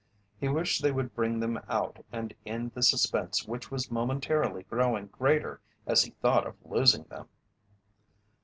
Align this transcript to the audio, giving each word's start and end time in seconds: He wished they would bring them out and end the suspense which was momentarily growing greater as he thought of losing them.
He 0.39 0.47
wished 0.47 0.81
they 0.81 0.91
would 0.91 1.13
bring 1.13 1.39
them 1.39 1.59
out 1.69 2.03
and 2.11 2.33
end 2.43 2.71
the 2.73 2.81
suspense 2.81 3.45
which 3.47 3.69
was 3.69 3.91
momentarily 3.91 4.63
growing 4.63 5.05
greater 5.05 5.61
as 5.85 6.01
he 6.05 6.09
thought 6.23 6.47
of 6.47 6.55
losing 6.65 7.03
them. 7.03 7.27